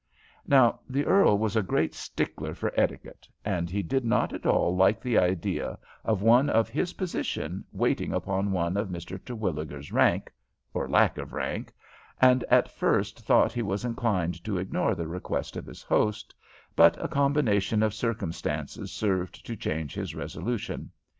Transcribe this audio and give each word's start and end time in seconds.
Now 0.47 0.79
the 0.89 1.05
earl 1.05 1.37
was 1.37 1.55
a 1.55 1.61
great 1.61 1.93
stickler 1.93 2.55
for 2.55 2.71
etiquette, 2.75 3.27
and 3.45 3.69
he 3.69 3.83
did 3.83 4.03
not 4.03 4.33
at 4.33 4.47
all 4.47 4.75
like 4.75 4.99
the 4.99 5.19
idea 5.19 5.77
of 6.03 6.23
one 6.23 6.49
in 6.49 6.65
his 6.65 6.93
position 6.93 7.63
waiting 7.71 8.11
upon 8.11 8.51
one 8.51 8.77
of 8.77 8.87
Mr. 8.87 9.23
Terwilliger's 9.23 9.91
rank, 9.91 10.33
or 10.73 10.89
lack 10.89 11.19
of 11.19 11.33
rank, 11.33 11.71
and, 12.19 12.43
at 12.49 12.67
first 12.67 13.19
thought, 13.21 13.53
he 13.53 13.61
was 13.61 13.85
inclined 13.85 14.43
to 14.43 14.57
ignore 14.57 14.95
the 14.95 15.07
request 15.07 15.55
of 15.55 15.67
his 15.67 15.83
host, 15.83 16.33
but 16.75 16.97
a 16.99 17.07
combination 17.07 17.83
of 17.83 17.93
circumstances 17.93 18.91
served 18.91 19.45
to 19.45 19.55
change 19.55 19.93
his 19.93 20.15
resolution. 20.15 20.89